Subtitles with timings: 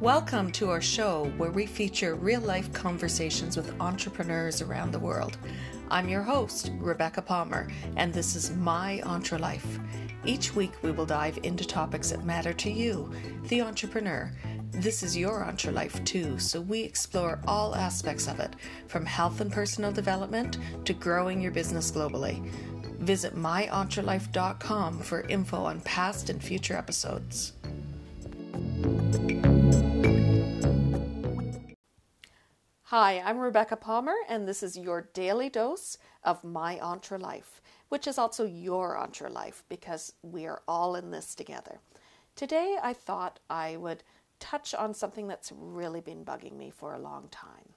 [0.00, 5.36] Welcome to our show where we feature real life conversations with entrepreneurs around the world.
[5.90, 9.78] I'm your host, Rebecca Palmer, and this is My Entre Life.
[10.24, 13.12] Each week we will dive into topics that matter to you,
[13.48, 14.32] the entrepreneur.
[14.70, 19.42] This is your entre life too, so we explore all aspects of it, from health
[19.42, 22.42] and personal development to growing your business globally.
[23.00, 27.52] Visit myentrelife.com for info on past and future episodes.
[32.90, 38.08] Hi, I'm Rebecca Palmer, and this is your daily dose of My Entre Life, which
[38.08, 41.78] is also your Entre Life because we are all in this together.
[42.34, 44.02] Today, I thought I would
[44.40, 47.74] touch on something that's really been bugging me for a long time.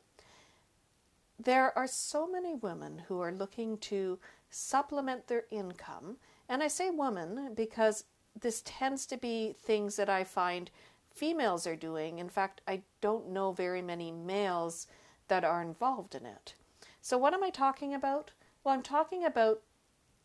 [1.37, 4.17] There are so many women who are looking to
[4.49, 6.17] supplement their income,
[6.49, 8.05] and I say women because
[8.41, 10.71] this tends to be things that I find
[11.11, 12.17] females are doing.
[12.17, 14.87] In fact, I don't know very many males
[15.33, 16.53] that are involved in it.
[17.01, 18.29] So, what am I talking about?
[18.63, 19.61] Well, I'm talking about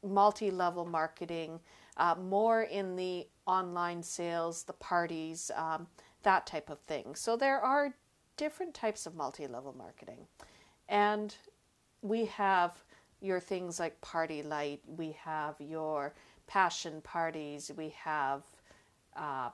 [0.05, 1.61] multi level marketing,
[1.97, 5.87] uh, more in the online sales, the parties, um,
[6.25, 7.15] that type of thing.
[7.15, 7.95] So, there are
[8.37, 10.27] different types of multi level marketing.
[10.91, 11.35] And
[12.03, 12.85] we have
[13.23, 16.13] your things like PartyLite, we have your
[16.47, 18.43] passion parties, we have
[19.17, 19.49] uh,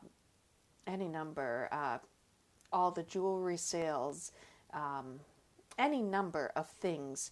[0.88, 1.98] any number, uh,
[2.72, 4.32] all the jewelry sales.
[4.72, 5.20] Um,
[5.78, 7.30] any number of things,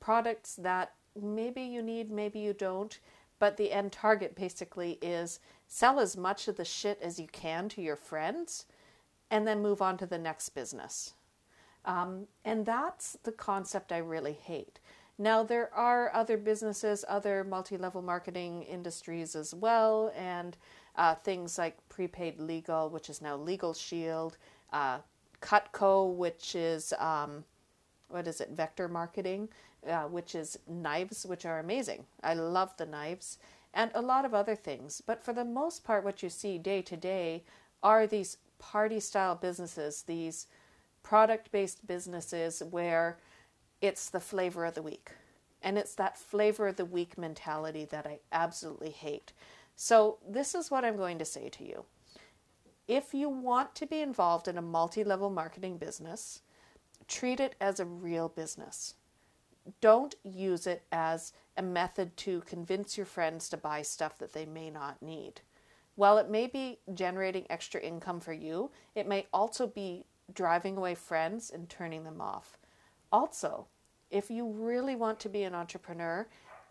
[0.00, 2.98] products that maybe you need, maybe you don't,
[3.38, 7.68] but the end target basically is sell as much of the shit as you can
[7.68, 8.66] to your friends
[9.30, 11.14] and then move on to the next business.
[11.84, 14.78] Um, and that's the concept I really hate.
[15.18, 20.56] Now, there are other businesses, other multi level marketing industries as well, and
[20.96, 24.36] uh, things like prepaid legal, which is now Legal Shield,
[24.72, 24.98] uh,
[25.40, 27.44] Cutco, which is um,
[28.12, 29.48] what is it, vector marketing,
[29.88, 32.04] uh, which is knives, which are amazing.
[32.22, 33.38] I love the knives,
[33.74, 35.02] and a lot of other things.
[35.04, 37.44] But for the most part, what you see day to day
[37.82, 40.46] are these party style businesses, these
[41.02, 43.18] product based businesses where
[43.80, 45.10] it's the flavor of the week.
[45.62, 49.32] And it's that flavor of the week mentality that I absolutely hate.
[49.74, 51.84] So, this is what I'm going to say to you.
[52.86, 56.42] If you want to be involved in a multi level marketing business,
[57.08, 58.94] treat it as a real business.
[59.80, 64.44] Don't use it as a method to convince your friends to buy stuff that they
[64.44, 65.40] may not need.
[65.94, 70.94] While it may be generating extra income for you, it may also be driving away
[70.94, 72.56] friends and turning them off.
[73.12, 73.66] Also,
[74.10, 76.26] if you really want to be an entrepreneur,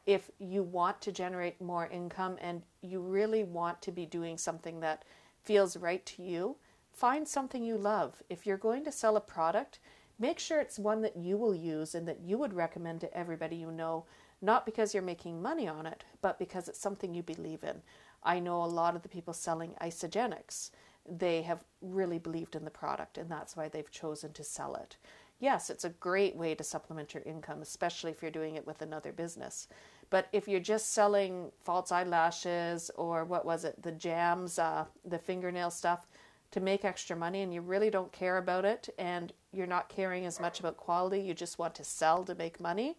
[0.05, 4.79] if you want to generate more income and you really want to be doing something
[4.79, 5.05] that
[5.43, 6.57] feels right to you,
[6.91, 8.23] find something you love.
[8.29, 9.79] If you're going to sell a product,
[10.21, 13.55] make sure it's one that you will use and that you would recommend to everybody
[13.55, 14.05] you know,
[14.39, 17.81] not because you're making money on it, but because it's something you believe in.
[18.23, 20.69] I know a lot of the people selling Isagenix,
[21.09, 24.95] they have really believed in the product and that's why they've chosen to sell it.
[25.39, 28.83] Yes, it's a great way to supplement your income, especially if you're doing it with
[28.83, 29.67] another business.
[30.11, 35.17] But if you're just selling false eyelashes or what was it, the jams, uh, the
[35.17, 36.05] fingernail stuff,
[36.51, 40.25] to make extra money and you really don't care about it and you're not caring
[40.25, 42.97] as much about quality, you just want to sell to make money,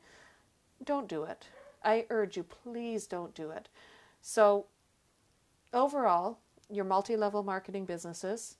[0.84, 1.46] don't do it.
[1.84, 3.68] I urge you, please don't do it.
[4.20, 4.66] So,
[5.72, 6.38] overall,
[6.70, 8.56] your multi level marketing businesses,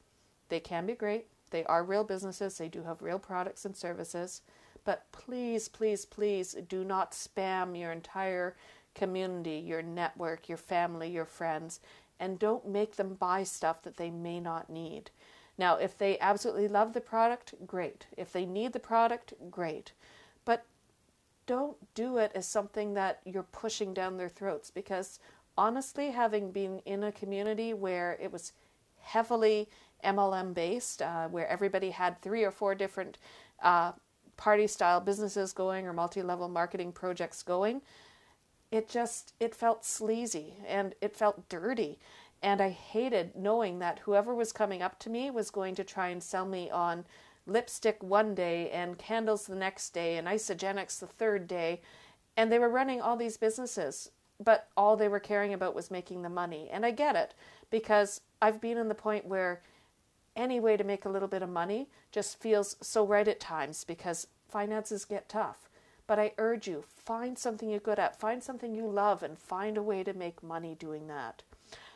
[0.48, 1.26] they can be great.
[1.50, 4.42] They are real businesses, they do have real products and services.
[4.84, 8.56] But please, please, please do not spam your entire
[8.94, 11.80] community, your network, your family, your friends
[12.22, 15.10] and don't make them buy stuff that they may not need.
[15.58, 18.06] Now, if they absolutely love the product, great.
[18.16, 19.90] If they need the product, great.
[20.44, 20.64] But
[21.46, 25.18] don't do it as something that you're pushing down their throats because
[25.58, 28.52] honestly, having been in a community where it was
[29.00, 29.68] heavily
[30.04, 33.18] MLM based, uh, where everybody had three or four different
[33.64, 33.92] uh,
[34.36, 37.82] party style businesses going or multi level marketing projects going,
[38.72, 42.00] it just it felt sleazy and it felt dirty.
[42.42, 46.08] And i hated knowing that whoever was coming up to me was going to try
[46.08, 47.04] and sell me on
[47.46, 51.82] lipstick one day and candles the next day and Isagenix the third day.
[52.36, 54.10] And they were running all these businesses
[54.42, 56.68] but all they were caring about was making the money.
[56.72, 57.34] And i get it
[57.70, 59.62] because i've been in the point where
[60.34, 63.84] any way to make a little bit of money just feels so right at times
[63.84, 65.68] because finances get tough
[66.06, 69.76] but I urge you, find something you're good at, find something you love, and find
[69.76, 71.42] a way to make money doing that.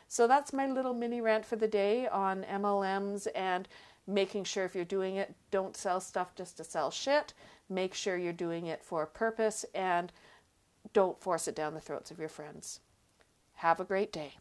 [0.07, 3.67] So that's my little mini rant for the day on MLMs and
[4.07, 7.33] making sure if you're doing it, don't sell stuff just to sell shit.
[7.69, 10.13] Make sure you're doing it for a purpose and
[10.93, 12.79] don't force it down the throats of your friends.
[13.55, 14.35] Have a great day.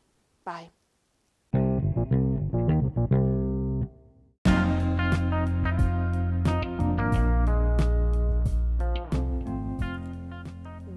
[0.44, 0.70] Bye.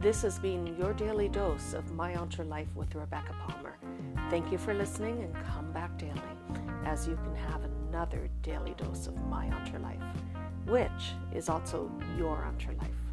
[0.10, 3.78] This has been your daily dose of My Entre Life with Rebecca Palmer.
[4.32, 6.20] Thank you for listening and come back daily
[6.84, 10.02] as you can have another daily dose of My Entre Life,
[10.66, 13.09] which is also your Entre Life.